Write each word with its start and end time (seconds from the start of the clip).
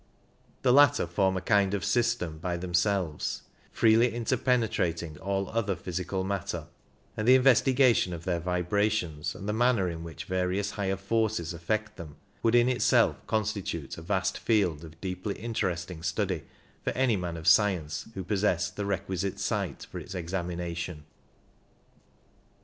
The 0.63 0.73
latter 0.73 1.05
form 1.05 1.37
a 1.37 1.41
kind 1.41 1.75
of 1.75 1.85
system 1.85 2.39
by 2.39 2.57
themselves, 2.57 3.43
freely 3.71 4.11
interpenetrating 4.15 5.19
all 5.19 5.47
other 5.51 5.75
physical 5.75 6.23
matter; 6.23 6.69
and 7.15 7.27
the 7.27 7.35
investigation 7.35 8.11
of 8.11 8.23
their 8.25 8.39
vibrations 8.39 9.35
and 9.35 9.47
the 9.47 9.53
manner 9.53 9.87
in 9.87 10.03
which 10.03 10.25
various 10.25 10.71
higher 10.71 10.97
forces 10.97 11.53
affect 11.53 11.97
them 11.97 12.15
would 12.41 12.55
in 12.55 12.67
itself 12.67 13.17
constitute 13.27 13.95
a 13.95 14.01
vast 14.01 14.39
field 14.39 14.83
of 14.83 14.99
deeply 15.01 15.35
interesting 15.35 16.01
study 16.01 16.45
for 16.83 16.89
any 16.93 17.15
man 17.15 17.37
of 17.37 17.45
science 17.45 18.07
who 18.15 18.23
possessed 18.23 18.77
the 18.77 18.87
requisite 18.87 19.37
sight 19.37 19.85
for 19.91 19.99
its 19.99 20.15
examination. 20.15 21.03